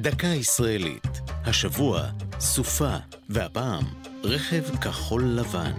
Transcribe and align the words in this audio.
דקה 0.00 0.26
ישראלית. 0.26 1.20
השבוע, 1.44 2.02
סופה, 2.40 2.96
והפעם, 3.28 3.84
רכב 4.24 4.76
כחול 4.76 5.24
לבן. 5.24 5.72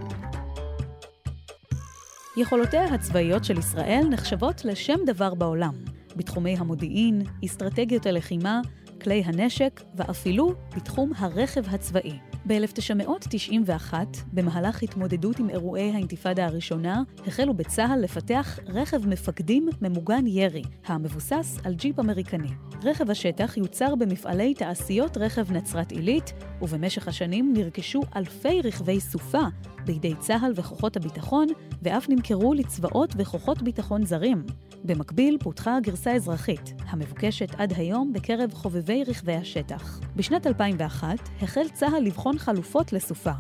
יכולותיה 2.38 2.86
הצבאיות 2.86 3.44
של 3.44 3.58
ישראל 3.58 4.04
נחשבות 4.10 4.66
לשם 4.66 4.98
דבר 5.06 5.34
בעולם, 5.34 5.74
בתחומי 6.16 6.56
המודיעין, 6.58 7.22
אסטרטגיות 7.46 8.06
הלחימה, 8.06 8.62
כלי 9.02 9.24
הנשק 9.26 9.82
ואפילו 9.96 10.56
בתחום 10.76 11.12
הרכב 11.18 11.64
הצבאי. 11.74 12.20
ב-1991, 12.48 13.94
במהלך 14.34 14.84
התמודדות 14.84 15.40
עם 15.40 15.50
אירועי 15.50 15.92
האינתיפאדה 15.92 16.46
הראשונה, 16.46 17.04
החלו 17.28 17.54
בצה"ל 17.54 18.00
לפתח 18.00 18.60
רכב 18.68 19.08
מפקדים 19.08 19.70
ממוגן 19.82 20.28
ירי, 20.28 20.64
המבוסס 20.86 21.58
על 21.64 21.74
ג'יפ 21.74 22.00
אמריקני. 22.00 22.52
רכב 22.84 23.12
השטח 23.12 23.58
יוצר 23.58 23.96
במפעלי 23.96 24.54
תעשיות 24.54 25.18
רכב 25.18 25.52
נצרת 25.52 25.92
עילית, 25.92 26.34
ובמשך 26.62 27.08
השנים 27.08 27.54
נרכשו 27.58 28.02
אלפי 28.16 28.62
רכבי 28.62 29.00
סופה 29.00 29.44
בידי 29.88 30.16
צה"ל 30.20 30.52
וכוחות 30.56 30.98
הביטחון, 30.98 31.48
ואף 31.82 32.10
נמכרו 32.10 32.54
לצבאות 32.54 33.14
וכוחות 33.18 33.62
ביטחון 33.62 34.06
זרים. 34.06 34.46
במקביל 34.84 35.38
פותחה 35.40 35.78
הגרסה 35.78 36.12
האזרחית, 36.12 36.74
המבוקשת 36.90 37.56
עד 37.58 37.74
היום 37.78 38.14
בקרב 38.14 38.54
חובבי 38.54 39.04
רכבי 39.08 39.34
השטח. 39.34 40.00
בשנת 40.16 40.48
2001 40.48 41.08
החל 41.42 41.70
צה"ל 41.74 42.04
לבחון 42.04 42.38
חלופות 42.38 42.94
לסופה, 42.94 43.32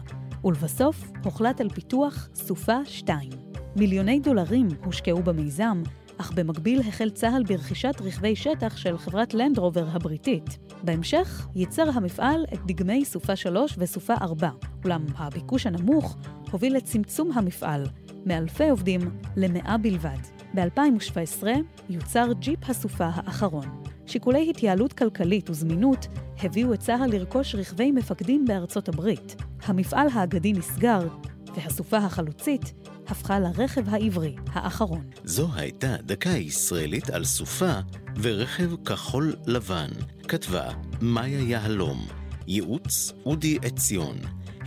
ולבסוף 0.43 1.11
הוחלט 1.23 1.61
על 1.61 1.69
פיתוח 1.69 2.29
סופה 2.35 2.77
2. 2.85 3.29
מיליוני 3.75 4.19
דולרים 4.19 4.67
הושקעו 4.85 5.23
במיזם, 5.23 5.83
אך 6.17 6.31
במקביל 6.35 6.79
החל 6.79 7.09
צה"ל 7.09 7.43
ברכישת 7.43 8.01
רכבי 8.01 8.35
שטח 8.35 8.77
של 8.77 8.97
חברת 8.97 9.33
לנדרובר 9.33 9.87
הבריטית. 9.91 10.57
בהמשך 10.83 11.47
ייצר 11.55 11.89
המפעל 11.93 12.45
את 12.53 12.59
דגמי 12.65 13.05
סופה 13.05 13.35
3 13.35 13.75
וסופה 13.77 14.13
4, 14.21 14.49
אולם 14.83 15.05
הביקוש 15.17 15.67
הנמוך 15.67 16.17
הוביל 16.51 16.75
לצמצום 16.75 17.31
המפעל, 17.31 17.83
מאלפי 18.25 18.69
עובדים 18.69 19.01
למאה 19.37 19.77
בלבד. 19.77 20.17
ב-2017 20.55 21.43
יוצר 21.89 22.33
ג'יפ 22.39 22.69
הסופה 22.69 23.09
האחרון. 23.13 23.83
שיקולי 24.07 24.49
התייעלות 24.49 24.93
כלכלית 24.93 25.49
וזמינות 25.49 26.07
הביאו 26.43 26.73
את 26.73 26.79
צה"ל 26.79 27.09
לרכוש 27.11 27.55
רכבי 27.55 27.91
מפקדים 27.91 28.45
בארצות 28.45 28.89
הברית. 28.89 29.35
המפעל 29.65 30.07
האגדי 30.13 30.53
נסגר, 30.53 31.07
והסופה 31.55 31.97
החלוצית 31.97 32.73
הפכה 33.09 33.39
לרכב 33.39 33.89
העברי 33.89 34.35
האחרון. 34.53 35.09
זו 35.23 35.49
הייתה 35.55 35.95
דקה 36.01 36.29
ישראלית 36.29 37.09
על 37.09 37.25
סופה 37.25 37.79
ורכב 38.21 38.75
כחול 38.85 39.35
לבן. 39.45 39.89
כתבה 40.27 40.69
מאיה 41.01 41.41
יהלום, 41.41 42.07
ייעוץ 42.47 43.11
אודי 43.25 43.57
עציון, 43.61 44.17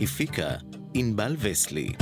הפיקה 0.01 0.49
ענבל 0.93 1.35
וסלי. 1.39 1.93